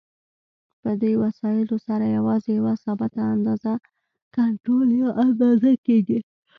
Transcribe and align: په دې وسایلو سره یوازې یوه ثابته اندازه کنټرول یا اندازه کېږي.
په 0.81 0.91
دې 1.01 1.11
وسایلو 1.23 1.77
سره 1.87 2.05
یوازې 2.17 2.51
یوه 2.59 2.73
ثابته 2.83 3.21
اندازه 3.35 3.71
کنټرول 4.35 4.87
یا 5.01 5.09
اندازه 5.25 5.71
کېږي. 5.85 6.19